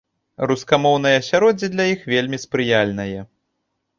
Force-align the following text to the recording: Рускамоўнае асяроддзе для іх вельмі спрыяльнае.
Рускамоўнае 0.51 1.11
асяроддзе 1.17 1.69
для 1.75 1.85
іх 1.93 2.01
вельмі 2.13 2.37
спрыяльнае. 2.47 3.19